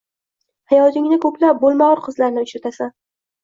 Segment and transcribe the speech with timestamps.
[0.73, 2.95] Hayotingda ko‘plab bo‘lmagur qizlarni uchratasan.